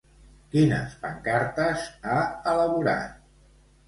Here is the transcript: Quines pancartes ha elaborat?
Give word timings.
Quines 0.53 0.95
pancartes 1.03 1.83
ha 2.05 2.15
elaborat? 2.55 3.21